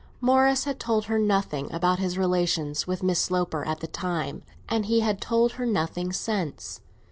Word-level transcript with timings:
Morris 0.19 0.63
had 0.63 0.79
told 0.79 1.05
her 1.05 1.19
nothing 1.19 1.71
about 1.71 1.99
his 1.99 2.17
relations 2.17 2.87
with 2.87 3.03
Miss 3.03 3.19
Sloper 3.19 3.63
at 3.67 3.81
the 3.81 3.87
time, 3.87 4.41
and 4.67 4.87
he 4.87 5.01
had 5.01 5.21
told 5.21 5.51
her 5.51 5.65
nothing 5.67 6.11
since. 6.11 6.81